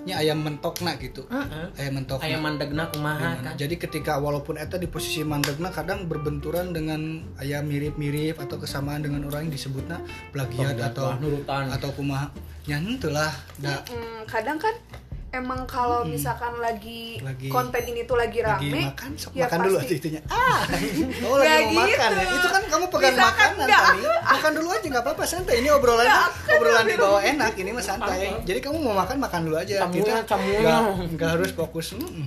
[0.00, 1.28] nya ayam mentokna gitu.
[1.28, 1.66] Heeh.
[1.76, 6.72] Ayam mentokna aya mandegna kumaha kan Jadi ketika walaupun eta di posisi mandegna kadang berbenturan
[6.72, 10.00] dengan ayam mirip-mirip atau kesamaan dengan orang yang disebutnya
[10.32, 11.68] plagiat atau nurutan.
[11.68, 12.32] atau kumaha.
[12.64, 13.82] Ya lah da
[14.28, 14.72] kadang kan
[15.30, 19.58] emang kalau misalkan lagi, Lagi- konten ini tuh lagi lagi rame makan sok ya makan
[19.62, 20.20] dulu aja itunya.
[20.30, 20.60] Ah.
[21.24, 22.20] Oh lagi mau makan gitu.
[22.20, 22.34] ya.
[22.34, 23.82] Itu kan kamu pegang Misalkan makanan nggak.
[23.86, 24.00] tadi.
[24.26, 25.54] Makan dulu aja nggak apa-apa santai.
[25.58, 26.08] Ini obrolan
[26.48, 28.20] obrolan di bawah enak ini mah santai.
[28.42, 29.74] Jadi kamu mau makan makan dulu aja.
[29.80, 30.82] Camunya, Kita nggak
[31.14, 31.86] nggak harus fokus.
[31.94, 32.26] Mm-mm.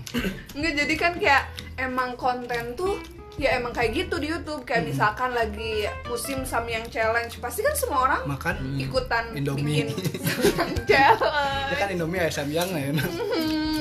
[0.53, 1.43] Nggak, jadi kan kayak
[1.77, 2.95] emang konten tuh
[3.33, 7.99] ya emang kayak gitu di YouTube kayak misalkan lagi musim Samyang challenge pasti kan semua
[8.05, 9.89] orang Makan ikutan Indomie.
[9.89, 12.93] bikin Samyang challenge Ya kan Indomie ayam samyang ya.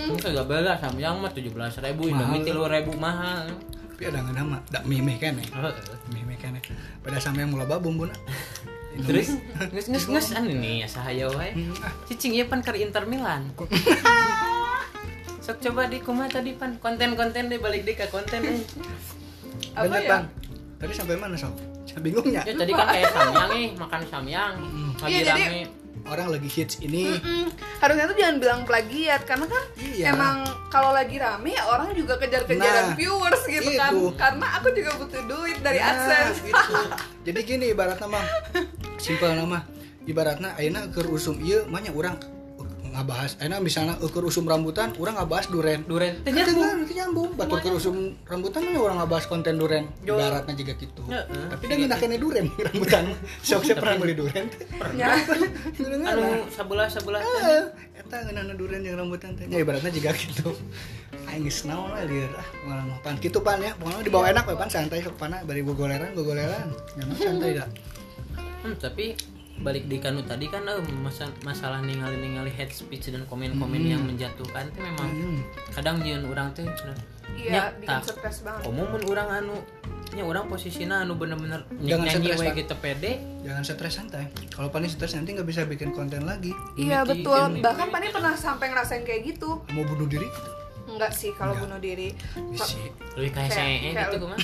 [0.09, 3.53] Itu gak bela samyang mah tujuh belas ribu, Indomie tilu ribu mahal.
[3.93, 5.47] Tapi ada nggak nama, dak mie kan ya.
[5.53, 5.75] Heeh.
[6.17, 6.63] Mie kan ya.
[7.05, 8.17] Pada samyang mula bumbu na.
[9.05, 9.37] Terus
[9.73, 11.53] nges nges nges an ini ya sahaya wae.
[11.53, 11.93] Hmm, ah.
[12.09, 13.53] Cicing ieu pan ke Inter Milan.
[15.43, 18.61] Sok coba di kumaha tadi pan konten-konten deh balik deh ke konten eh.
[19.75, 20.11] Bener ya?
[20.11, 20.25] bang.
[20.77, 21.55] Tadi sampai mana sob?
[21.83, 22.43] Saya bingungnya.
[22.43, 24.55] Ya tadi kan kayak samyang nih, makan samyang.
[24.97, 25.63] Lagi Iya, jadi- rame.
[26.03, 27.15] Orang lagi hits ini.
[27.15, 27.47] Mm,
[27.79, 30.11] harusnya tuh jangan bilang plagiat karena kan Iya.
[30.11, 34.11] emang kalau lagi rame ya orang juga kejar-kejaran Nah, viewers gitu kan itu.
[34.17, 36.75] karena aku juga butuh duit dari Nah, AdSense itu.
[37.31, 38.27] Jadi gini ibaratnya mah.
[38.99, 39.63] Simpel nama.
[40.03, 41.95] Ibaratnya ayeuna keur usum ieu mah nya
[42.93, 45.81] urang ngabahas ayeuna misalnya keur usum rambutan urang ngabahas duren.
[45.89, 47.33] Duren teh Kan nyambung.
[47.41, 49.89] Batur keur usum rambutan mah orang ngabahas konten duren.
[50.05, 50.21] Jo.
[50.21, 51.03] Ibaratnya juga gitu.
[51.09, 51.45] Heeh.
[51.57, 53.05] Tapi dia ngeunah kene duren rambutan.
[53.41, 54.45] Sok saya pernah beli duren.
[54.93, 55.17] ya
[55.81, 57.21] Ngeunah Anu sebelah sebelah.
[57.25, 57.65] Eh,
[57.97, 59.49] eta ngeunana duren jeung rambutan teh.
[59.49, 60.53] Ya ibaratnya juga gitu.
[61.33, 63.73] Aing geus naon we lieur ah malah mah pan kitu pan ya.
[63.81, 66.69] Pokoknya di bawah enak we pan santai sok pana bari gogoleran gogoleran.
[67.01, 67.69] Nyaman santai dah.
[68.63, 69.17] Hmm, tapi
[69.63, 74.03] balik di kanu tadi kan eh, masa, masalah ningali ningali head speech dan komen-komen yang
[74.03, 75.39] menjatuhkan itu memang Hmm.
[75.71, 76.67] kadang nyeun orang teh
[77.33, 79.57] iya banget komo mun urang anu
[80.13, 82.55] nya orang posisinya anu bener-bener Jangan nyanyi stres, Pak.
[82.55, 84.25] gitu pede Jangan stres santai.
[84.51, 86.53] Kalau panik stres nanti nggak bisa bikin konten lagi.
[86.77, 87.61] iya Unity betul ini.
[87.61, 90.29] bahkan Pani pernah sampai ngerasain kayak gitu Mau bunuh diri?
[90.93, 92.13] Enggak sih kalau bunuh diri
[92.49, 92.77] Bisa.
[93.15, 94.39] lebih kayak saya kayak gitu lu- kumaha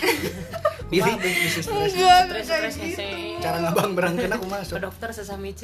[0.89, 1.93] Diri bisa stres.
[1.93, 3.05] enggak stres stres gitu
[3.39, 4.77] Cara ngabang berangkena aku ke masuk.
[4.79, 5.53] dokter sesami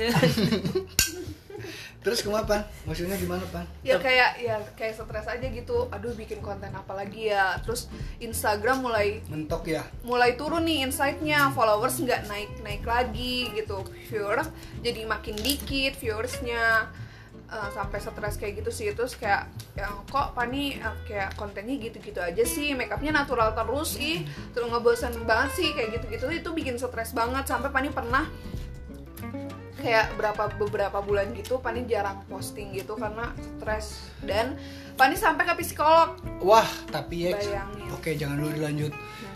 [2.05, 2.61] Terus kumaha pan?
[2.85, 3.65] Maksudnya gimana pan?
[3.81, 8.85] ya kayak ya kayak stres aja gitu aduh bikin konten apa lagi ya terus Instagram
[8.85, 9.81] mulai Mentok ya.
[10.03, 16.93] mulai turun nih insight-nya followers nggak naik naik lagi gitu viewers jadi makin dikit viewersnya
[17.55, 18.91] Eh, sampai stres kayak gitu sih.
[18.91, 19.47] Terus kayak
[19.79, 25.23] yang kok pani eh, kayak kontennya gitu-gitu aja sih makeupnya natural terus ih terus ngebosan
[25.23, 26.27] banget sih kayak gitu-gitu.
[26.35, 27.47] Itu bikin stres banget.
[27.47, 28.27] Sampai pani pernah
[29.79, 34.03] kayak berapa beberapa bulan gitu Pani jarang posting gitu karena stres.
[34.19, 34.59] Dan
[34.99, 36.19] Pani sampai ke psikolog.
[36.43, 37.91] Wah, tapi ya Bayangin.
[37.95, 38.93] Oke, jangan dulu dilanjut.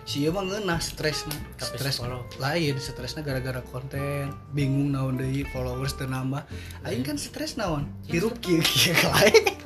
[0.09, 1.37] Si ieu mah ngeunah stresna.
[1.61, 2.01] Stres
[2.40, 6.49] lain, stresnya gara-gara konten, bingung naon deui followers teu nambah.
[6.88, 7.85] Aing kan stres naon?
[8.09, 9.59] Hirup kieu kieu lain.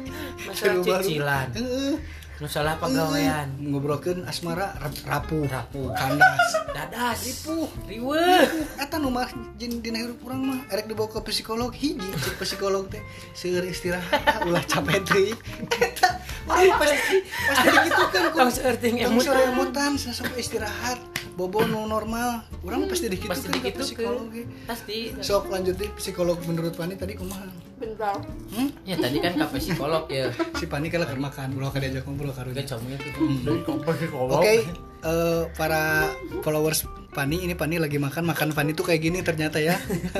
[0.42, 1.94] masalah cicilan Heeh.
[2.38, 5.92] Masalah pegawaian Ngobrolkeun asmara rap- rapuh, Rapuh.
[5.92, 6.50] kandas.
[6.72, 7.18] dadas.
[7.20, 7.68] Ripuh.
[7.84, 8.48] riweuh.
[8.76, 12.88] Eta nu mah jin dina hirup urang mah erek dibawa ke psikolog hiji cek psikolog
[12.88, 15.32] teh seueur istirahat ulah capek deui.
[15.68, 16.08] Eta
[16.48, 17.16] orang pasti
[17.48, 18.36] pasti digitukeun ku.
[18.40, 20.98] Tong searting Tong emut sore emutan sampai istirahat
[21.32, 22.42] bobo nu normal.
[22.62, 27.71] Orang pasti ke dikitu psikolog ke pasti sok lanjut deh psikolog menurut Pani tadi kumaha
[27.82, 28.14] bentar
[28.54, 28.68] hmm?
[28.82, 32.30] ya tadi kan ke psikolog ya si Pani kalau keur makan ulah kada diajak ngobrol
[32.30, 33.66] Gak karunya comel gitu Hmm.
[33.66, 34.54] ke Oke,
[35.02, 36.06] eh, para
[36.40, 39.76] followers Pani ini Pani lagi makan makan Pani tuh kayak gini ternyata ya.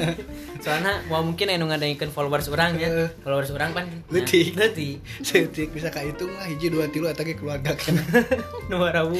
[0.64, 3.08] soalnya mau mungkin anu ngadaikeun followers orang ya Eh.
[3.22, 4.52] followers orang kan Leutik.
[4.52, 7.94] nah, leutik Setik bisa kahitung lah hiji dua tilu eta ge keluarga kan.
[8.68, 9.16] nu rabu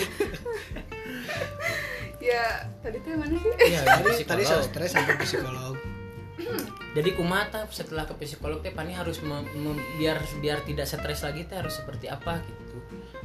[2.20, 2.44] ya
[2.78, 5.74] tadi tuh mana sih iya Tadi tadi stres sampai ke psikolog.
[6.92, 11.48] Jadi kumata setelah ke psikolog teh pani harus mem- mem- biar biar tidak stres lagi
[11.48, 12.78] teh harus seperti apa gitu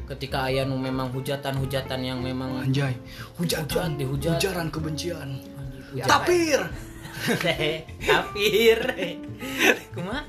[0.07, 2.95] ketika ayah nu memang hujatan-hujatan yang memang Anjay,
[3.35, 4.39] hujatan, Hujat, dihujat.
[4.39, 5.29] ujaran kebencian.
[5.91, 6.07] Hujat.
[6.07, 6.61] Tapir.
[8.07, 8.79] kafir
[9.89, 10.21] kuma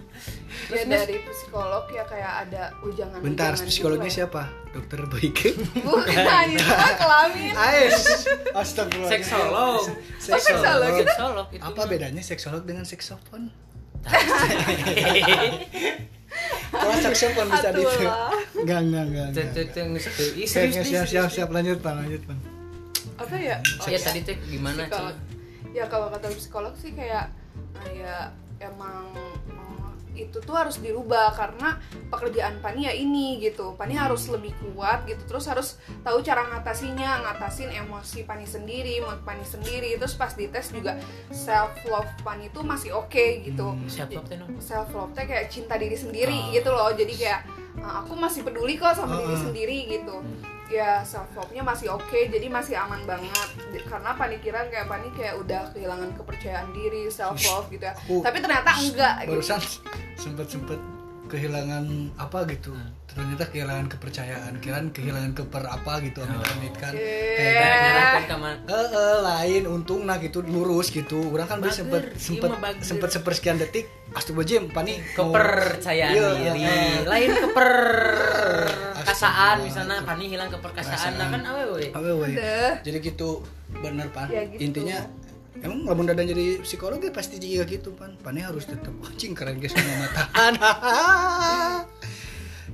[0.68, 4.50] ya dari psikolog ya kayak ada ujangan Bentar, psikolognya siapa?
[4.74, 5.56] Dokter Boyke.
[5.86, 8.28] bukan itu mah kelamin Ais.
[8.52, 9.10] Astagfirullah.
[9.10, 9.82] seksolog
[10.20, 10.94] seksolog.
[11.02, 13.48] seksolog itu Apa bedanya seksolog dengan seksofon?
[16.68, 17.82] Kalau saksofon bisa di.
[17.82, 19.28] Enggak, enggak, enggak.
[19.32, 19.48] enggak.
[19.56, 22.38] Ceng ceng Siap, serius siap, siap, siap, lanjut, Bang, lanjut, Bang.
[23.18, 24.86] apa ya Oh ya tadi teh gimana
[25.74, 27.34] ya kalau kata psikolog sih kayak
[27.90, 28.30] ya
[28.62, 29.10] emang
[29.50, 29.67] oh,
[30.20, 31.78] itu tuh harus dirubah karena
[32.08, 35.68] pekerjaan Pani ya ini gitu Pani harus lebih kuat gitu terus harus
[36.02, 41.70] tahu cara ngatasinya ngatasin emosi Pani sendiri mood Pani sendiri terus pas dites juga self
[41.84, 44.50] love Pani tuh masih oke gitu Siapa teh no?
[44.58, 46.50] self love teh kayak cinta diri sendiri Ah.
[46.50, 47.40] gitu loh jadi kayak
[47.78, 49.40] "Ah, aku masih peduli kok sama diri Ah.
[49.40, 50.16] sendiri gitu
[50.68, 53.48] ya self love nya masih oke jadi masih aman banget
[53.84, 58.38] karena panikiran kayak panik kayak udah kehilangan kepercayaan diri self love gitu ya Aku- tapi
[58.38, 59.60] ternyata enggak gitu Barusan
[60.14, 60.80] sempet sempet
[61.28, 61.84] kehilangan
[62.16, 62.72] apa gitu.
[63.04, 66.96] Ternyata kehilangan kepercayaan, kirain kehilangan keper apa gitu, amit-amit kan.
[66.96, 67.36] Eh.
[67.36, 68.56] Kayak Nyerahkan ke mana?
[68.64, 71.20] Eh, eh, lain untung nah gitu lurus gitu.
[71.28, 72.48] Orang kan Bager, sempet sempet
[72.80, 73.92] sempet sepersekian detik.
[74.08, 76.64] Astagfirullahaladzim, pani mau- kepercayaan Iya, diri
[77.04, 79.62] lain keperkasaan Astaga.
[79.64, 82.28] misalnya pani hilang keperkasaan nah kan awewe Awewe.
[82.84, 83.42] Jadi gitu
[83.80, 84.28] bener pan.
[84.28, 84.60] Ya, gitu.
[84.60, 85.08] Intinya
[85.58, 88.16] emang lamun dadan jadi psikolog ya pasti juga gitu pan.
[88.20, 90.52] Pani harus tetap anjing keren guys semua mataan.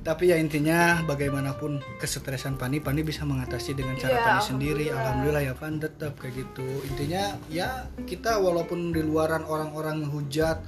[0.05, 4.85] Tapi ya intinya bagaimanapun kesetresan Pani, Pani bisa mengatasi dengan cara Iya, Pani sendiri.
[4.93, 5.01] alhamdulillah.
[5.01, 6.67] Alhamdulillah ya Pan tetap kayak gitu.
[6.85, 10.61] Intinya ya kita walaupun di luaran orang-orang hujat,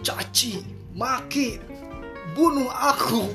[0.00, 0.64] caci,
[0.96, 1.60] maki,
[2.32, 3.28] bunuh aku,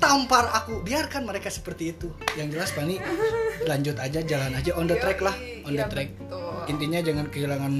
[0.00, 2.08] tampar aku, biarkan mereka seperti itu.
[2.36, 2.96] Yang jelas Pani
[3.64, 6.08] lanjut aja, jalan aja on the track lah, on the Iya, track.
[6.68, 7.74] Intinya jangan kehilangan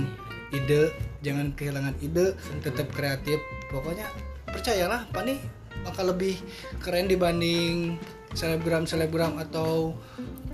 [0.52, 0.92] ide,
[1.24, 3.40] jangan kehilangan ide, tetap kreatif.
[3.72, 4.08] Pokoknya
[4.48, 5.40] percayalah, Pani
[5.84, 6.40] bakal lebih
[6.80, 8.00] keren dibanding
[8.32, 9.94] selebgram selebgram atau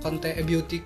[0.03, 0.83] konten eh, beauty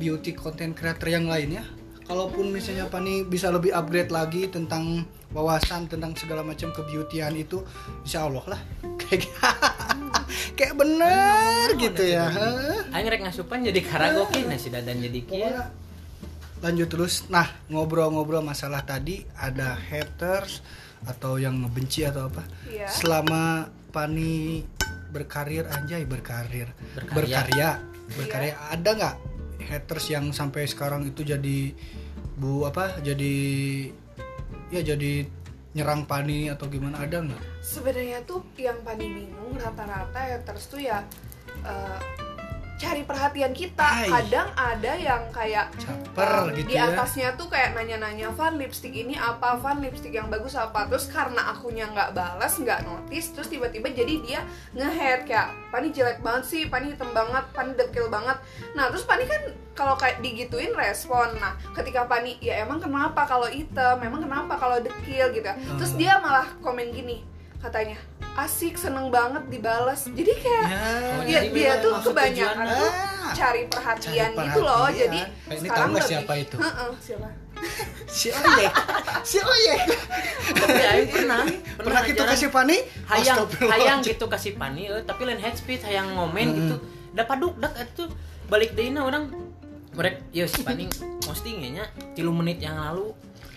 [0.00, 1.62] beauty content creator yang lainnya.
[2.04, 7.64] Kalaupun misalnya Pani bisa lebih upgrade lagi tentang wawasan tentang segala macam kebeautyan itu,
[8.04, 8.60] insya Allah lah
[9.00, 9.24] kayak
[10.58, 12.30] kayak bener gitu ya.
[12.94, 15.72] Aing rek ngasupan jadi karagoke nah si dadan jadi Pokoknya
[16.64, 17.14] lanjut terus.
[17.28, 20.64] Nah ngobrol-ngobrol masalah tadi ada haters
[21.04, 22.42] atau yang ngebenci atau apa?
[22.68, 22.88] Iya.
[22.88, 24.66] selama Pani
[25.14, 26.66] berkarir anjay berkarir.
[26.98, 27.14] Berkarya.
[27.14, 27.70] berkarya.
[28.18, 28.54] Berkarya.
[28.74, 29.14] Ada nggak
[29.70, 31.70] haters yang sampai sekarang itu jadi
[32.34, 33.34] bu apa jadi
[34.74, 35.30] ya jadi
[35.74, 37.42] nyerang Pani atau gimana ada nggak?
[37.60, 41.02] Sebenarnya tuh yang Pani bingung rata-rata ya terus tuh ya
[41.66, 41.98] eh,
[42.74, 43.86] cari perhatian kita.
[43.86, 44.10] Hai.
[44.10, 46.90] kadang ada yang kayak caper um, gitu di ya.
[46.90, 49.54] atasnya tuh kayak nanya-nanya Van lipstick ini apa?
[49.58, 50.90] Van lipstick yang bagus apa?
[50.90, 54.40] Terus karena akunya nggak balas nggak notice terus tiba-tiba jadi dia
[54.74, 58.38] ngehead kayak Pani jelek banget sih Pani hitam banget Pani dekil banget.
[58.74, 59.42] Nah terus Pani kan
[59.74, 61.34] kalau kayak digituin respon.
[61.38, 63.98] Nah ketika Pani ya emang kenapa kalau hitam?
[63.98, 65.30] Memang kenapa kalau dekil?
[65.30, 65.54] gitu ya.
[65.78, 66.00] Terus Hmm.
[66.00, 67.22] dia malah komen gini
[67.64, 67.96] katanya.
[68.34, 70.82] Asik seneng banget dibalas jadi kayak Ya.
[71.14, 72.76] Oh, dia, jadi dia memang tuh kebanyakan tujuannya.
[72.76, 73.32] tuh Ah.
[73.32, 74.74] cari perhatian Cari gitu loh.
[74.76, 75.00] perhatian.
[75.00, 76.56] jadi ini sekarang tahu nggak lebih- siapa itu?
[76.58, 77.28] Heeh, siapa?
[78.04, 78.82] Si oyek
[79.22, 79.38] si
[80.84, 81.40] aing pernah
[81.78, 82.76] pernah gitu kasih pani?
[83.06, 86.76] Hayang hayang gitu kasih pani eh, tapi lain head speed hayang ngomen gitu.
[87.14, 88.04] Da paduk dak itu
[88.44, 89.30] balik na orang
[89.94, 90.90] mereka ya si pani
[91.22, 93.14] postingnya tilu menit yang lalu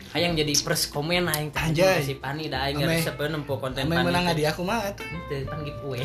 [0.10, 2.00] hayang jadi first komen aing teh Anjay.
[2.00, 4.28] kasih pani da aing Ame- resep nempo konten pani menang teh.
[4.32, 4.80] ngadi aku mah.
[4.88, 5.04] Itu
[5.44, 6.02] pan giveaway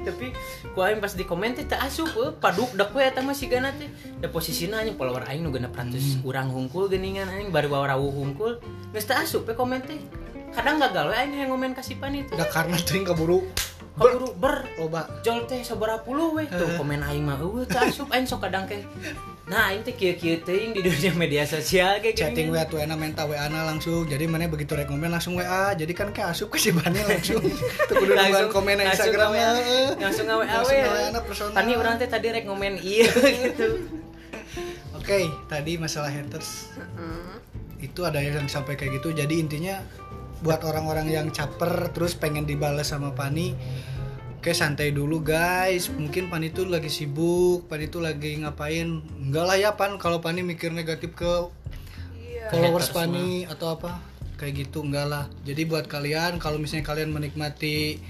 [0.00, 0.26] tapi
[0.72, 3.86] ku aing pas di komen teh asup eh, paduk dak we eta mah sigana teh.
[4.18, 6.26] Da posisina anjing follower aing nu genep ratus Hmm.
[6.26, 8.58] urang hungkul geuningan aing baru bawa rawuh hungkul.
[8.90, 10.00] Geus teu asup we komen teh.
[10.50, 13.44] Kadang gagal we aing yang ngomen kasih pan itu Udah karena teuing keburu
[13.92, 14.64] keburu ber.
[14.74, 15.06] Loba.
[15.20, 16.48] jol teh sabaraha puluh we.
[16.48, 18.80] Tuh komen aing mah eueuh teu asup aing sok kadang ke
[19.50, 22.94] nah aing teh kieu-kieu teuing di dunia media sosial kayak gini Chatting WA tuh enak
[22.94, 24.06] minta WA na langsung.
[24.06, 25.74] Jadi mana begitu rek komen langsung WA.
[25.74, 27.42] Jadi kan kayak asup ke si Bani langsung.
[27.90, 29.86] Tuh kudu nungguan komen langsung Instagram heeh.
[29.98, 30.78] langsung nge WA Langsung
[31.10, 31.54] na personal.
[31.58, 33.90] Tani urang teh tadi rek ngomen iya gitu
[34.94, 36.70] Oke, tadi masalah haters.
[37.82, 39.10] Itu ada yang sampai kayak gitu.
[39.10, 39.82] Jadi intinya
[40.46, 43.52] buat orang-orang yang caper terus pengen dibalas sama Pani
[44.40, 48.88] Oke santai dulu guys Mungkin Pani itu lagi sibuk Pani itu lagi ngapain
[49.20, 51.28] Enggak lah ya Pan Kalau Pani mikir negatif ke
[52.16, 52.48] Iya.
[52.48, 54.00] followers Pani atau apa
[54.34, 58.00] Kayak gitu enggak lah Jadi buat kalian Kalau misalnya kalian menikmati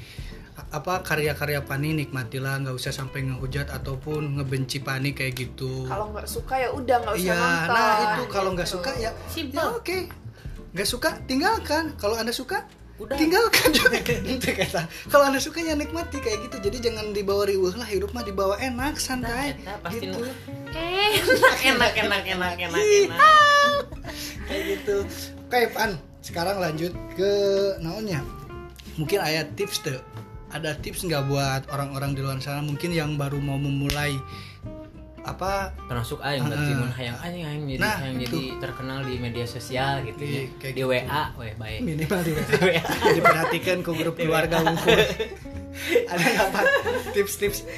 [0.71, 6.29] apa karya-karya Pani nikmatilah nggak usah sampai ngehujat ataupun ngebenci Pani kayak gitu Kalau nggak
[6.29, 7.75] suka ya udah nggak usah Iya, nonton.
[7.75, 8.77] nah itu kalau nggak Gitu.
[8.77, 9.57] suka ya, Simple.
[9.57, 9.99] ya oke.
[10.71, 11.85] Nggak suka tinggalkan.
[11.97, 12.69] Kalau anda suka,
[13.01, 13.17] Udah.
[13.17, 13.97] tinggalkan juga.
[14.13, 14.85] Itu kata.
[15.09, 16.57] Kalau anda suka ya nikmati kayak gitu.
[16.61, 19.57] Jadi jangan dibawa riuh lah hidup mah dibawa enak santai.
[19.81, 20.21] Pasti gitu.
[20.21, 20.37] nu-
[20.77, 23.85] enak enak enak enak enak enak
[24.45, 24.97] kayak gitu.
[25.43, 27.33] Oke Pan, sekarang lanjut ke
[27.81, 28.21] naonnya.
[28.95, 29.99] Mungkin ayat tips tuh.
[30.51, 34.19] Ada tips nggak buat orang-orang di luar sana mungkin yang baru mau memulai
[35.21, 39.45] apa termasuk aing berarti mun hayang aing hayang jadi Nah, hayang jadi terkenal di media
[39.45, 40.45] sosial gitu Iya, ya.
[40.57, 41.79] kayak di WA weh baik.
[41.85, 42.83] Minimal di WA.
[43.17, 44.97] diperhatikan ke grup keluarga unggul
[46.13, 46.67] ada Pan
[47.13, 47.69] tips-tips.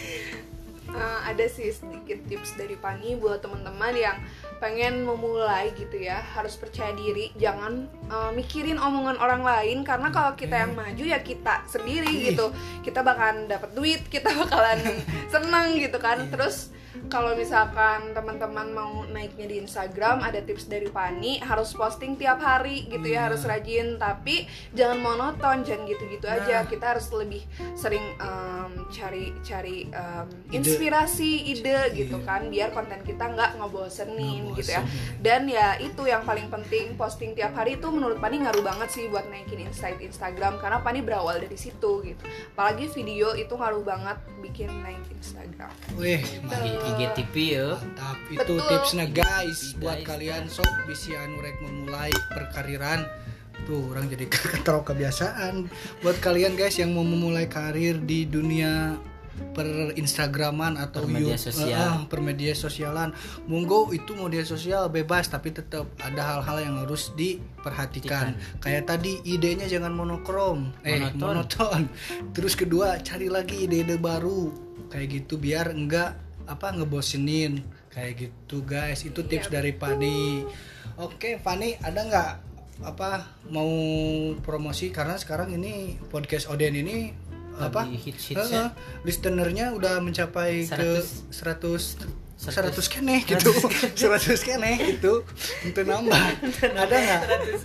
[0.93, 4.17] Eh, ada sih sedikit tips dari Pani buat teman-teman yang
[4.63, 10.39] pengen memulai gitu ya harus percaya diri jangan eh, mikirin omongan orang lain karena kalau
[10.39, 12.55] kita yang maju ya kita sendiri gitu.
[12.81, 14.79] Kita bakalan dapat duit kita bakalan
[15.35, 16.31] seneng gitu kan.
[16.31, 16.71] Terus
[17.09, 22.85] kalau misalkan teman-teman mau naiknya di Instagram ada tips dari Pani harus posting tiap hari
[22.87, 23.97] gitu ya harus rajin.
[23.97, 24.45] Tapi
[24.77, 26.63] jangan monoton jangan gitu-gitu aja.
[26.63, 26.69] Nah.
[26.69, 30.53] kita harus lebih sering em, cari cari Ide.
[30.53, 31.97] inspirasi ide Iya.
[31.97, 32.53] gitu kan.
[32.53, 34.83] Biar konten kita nggak ngebosenin Gitu ya.
[35.19, 39.09] Dan ya itu yang paling penting posting tiap hari itu menurut Pani ngaruh banget sih
[39.09, 42.23] buat naikin insight Instagram karena Pani berawal dari situ gitu.
[42.55, 45.73] Apalagi video itu ngaruh banget bikin naik Instagram.
[45.97, 47.69] Wih I- IGTV ya.
[47.77, 48.17] Mantap.
[48.29, 48.69] Itu Betul.
[48.69, 49.61] tipsnya guys.
[49.73, 50.09] Tips, buat guys.
[50.09, 53.05] kalian sok bisa anu rek memulai perkariran.
[53.63, 55.71] Tuh orang jadi keterok kebiasaan.
[56.03, 58.99] Buat kalian guys yang mau memulai karir di dunia
[59.53, 61.91] per Instagraman atau Per media You- sosial.
[61.99, 63.11] eh, per media sosialan.
[63.45, 68.33] Monggo itu media sosial bebas tapi tetap ada hal-hal yang harus diperhatikan.
[68.59, 70.73] Kayak tadi idenya jangan monokrom.
[70.83, 71.19] Eh Monoton.
[71.19, 71.81] monoton.
[72.37, 74.53] Terus kedua cari lagi ide-ide baru.
[74.89, 77.61] Kayak gitu biar enggak apa ngebosenin.
[77.89, 79.03] Kayak gitu guys.
[79.03, 80.45] Itu tips Iya, dari Fani.
[80.97, 82.31] Oke Fani ada nggak
[82.83, 83.69] apa mau
[84.41, 84.89] promosi?
[84.89, 87.13] Karena sekarang ini podcast Oden ini
[87.57, 87.85] apa?
[87.85, 88.65] Lagi hits-hits Eh, ya.
[89.03, 90.89] listenernya udah mencapai ke
[91.29, 93.55] 100 100 kene gitu.
[93.95, 95.23] 100 kene gitu.
[95.63, 96.19] Untuk nambah.
[96.59, 97.21] Ada nggak?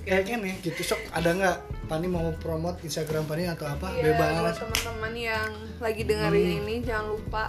[0.06, 0.80] Kayak kene gitu.
[0.86, 1.58] Sok ada nggak?
[1.88, 3.90] Pani mau promote Instagram Pani atau apa?
[3.92, 7.44] Iya, buat bebas teman-teman yang lagi dengerin ini jangan lupa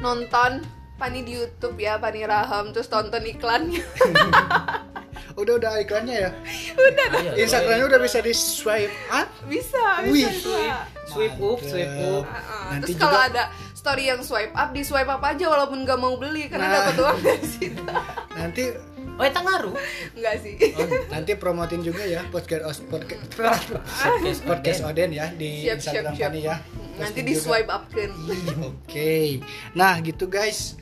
[0.00, 0.64] nonton
[0.96, 2.72] Pani di YouTube ya Pani Raham.
[2.72, 3.80] Terus tonton iklannya.
[5.32, 6.30] Udah udah iklannya ya?
[7.14, 10.26] Ayo, Instagramnya udah bisa di swipe up bisa Wih.
[10.26, 10.68] bisa bisa
[11.10, 12.24] swipe up swipe up
[12.70, 13.42] Nanti terus kalau juga- ada
[13.72, 16.74] story yang swipe up di swipe up aja walaupun gak mau beli karena Nah.
[16.80, 17.82] dapat uang dari situ
[18.32, 18.62] nanti
[19.12, 19.74] oh itu ngaruh
[20.14, 25.10] enggak sih oh, nanti promotin juga ya podcast os- podcast podcast podcast Oden.
[25.10, 26.30] Ya di Siap, Instagram siap, siap.
[26.30, 26.56] Pani ya
[26.96, 28.10] nanti di swipe up kan
[28.62, 29.40] Oke.
[29.72, 30.76] Nah, gitu guys.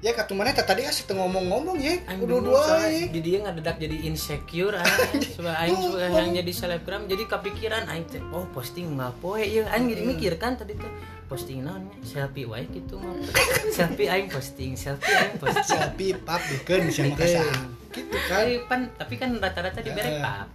[0.00, 2.00] Ya kata mana tadi teu ngomong-ngomong ya.
[2.16, 3.04] Udah dua ya.
[3.12, 5.76] di dia ngadedak jadi insecure aing coba aing
[6.08, 10.32] yang jadi selebgram jadi kepikiran aing teh oh posting nggak poe ya aing jadi mikir
[10.40, 10.88] kan tadi tuh
[11.28, 12.96] posting naonnya selfie wae gitu
[13.76, 17.20] selfie aing posting selfie aing posting Selfie pap bikin sama Bikin.
[17.20, 17.64] kasaan.
[17.92, 18.40] Gitu kan.
[18.40, 20.22] Tapi pan, tapi kan rata-rata di berek Eh.
[20.24, 20.48] pap.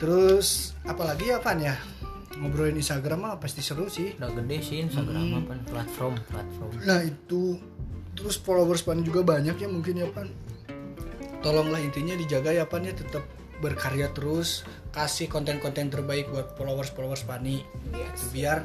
[0.00, 1.76] Terus apalagi ya Pan ya?
[2.38, 4.14] Ngobrolin Instagram mah pasti seru sih.
[4.14, 6.70] Udah gede sih Instagram apa platform platform.
[6.86, 7.58] Nah, itu
[8.14, 10.28] terus followers pan juga banyak ya mungkin ya pan
[11.40, 13.24] tolonglah intinya dijaga ya pan ya tetap
[13.64, 17.64] berkarya terus kasih konten-konten terbaik buat followers followers pani
[17.94, 18.32] Yes.
[18.32, 18.60] Biar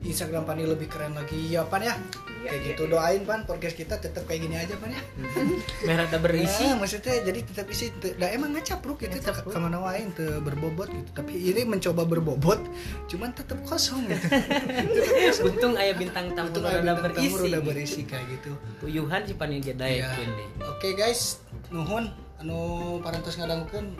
[0.00, 1.34] Instagram Pani lebih keren lagi.
[1.48, 1.98] Ya pan ya?
[2.38, 3.42] Iya, kayak iya, gitu doain pan.
[3.42, 5.02] Podcast kita tetap kayak gini aja pan ya?
[5.86, 6.62] Merah ada berisi.
[6.62, 10.86] Ya, maksudnya jadi tetap isi dah emang ngecapruk gitu te- ke mana wae te berbobot
[10.86, 11.10] gitu.
[11.12, 12.62] Tapi ini mencoba berbobot
[13.06, 14.06] cuman tetap kosong.
[14.08, 17.26] Gitu untung ayah bintang tamu Untung udah ada bintang berisi.
[17.28, 18.50] tamu udah berisi kayak gitu.
[18.82, 20.14] Uyuhan si paling gede Ya.
[20.14, 20.26] deh
[20.68, 22.06] Oke guys, nuhun.
[22.38, 22.58] Anu
[23.02, 23.98] parantos ngadangkeun.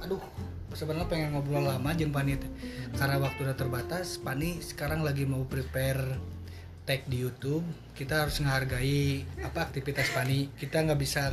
[0.00, 0.18] Aduh
[0.74, 2.50] sebenarnya pengen ngobrol lama jeung Pani teh.
[2.94, 6.18] karena waktu udah terbatas Pani sekarang lagi mau prepare
[6.90, 7.62] tag di YouTube.
[7.94, 10.48] Kita harus menghargai apa aktivitas Pani.
[10.56, 11.28] Kita nggak bisa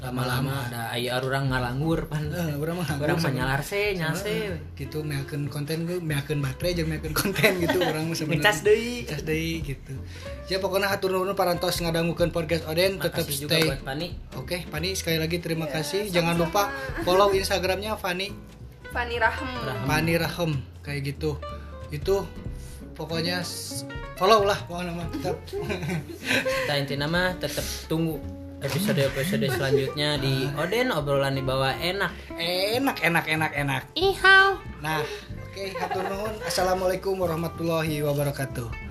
[0.00, 0.66] lama-lama.
[0.66, 2.32] Ada ayah orang ngalanggur pan.
[2.32, 3.38] Eh, orang mah orang mah sebenarnya.
[3.44, 3.82] nyalar se.
[3.94, 4.36] nyase
[4.74, 8.40] gitu meakeun konten gue meakeun baterai jeung meakeun konten gitu orang mah sebenarnya.
[8.40, 8.94] Ngecas deui.
[9.04, 9.94] Cas deui gitu.
[10.48, 14.16] Ya pokoknya hatur nuhun parantos ngadangukeun podcast Oden tetap stay Pani.
[14.34, 16.08] Oke, Fani sekali lagi terima kasih.
[16.08, 16.72] Jangan lupa
[17.04, 18.57] follow Instagramnya Fani
[18.88, 19.50] Fani Rahem
[19.84, 21.36] Fani Rahem kayak gitu.
[21.92, 22.24] Itu
[22.96, 23.44] pokoknya
[24.16, 25.36] follow lah pokoknya mah tetap.
[26.64, 28.16] kita intinya mah tetap tunggu
[28.58, 33.82] episode episode selanjutnya di Oden obrolan di bawah enak enak enak enak enak.
[33.94, 35.02] ihau Nah,
[35.50, 36.34] oke hatur nuhun.
[36.46, 38.87] Assalamualaikum warahmatullahi wabarakatuh.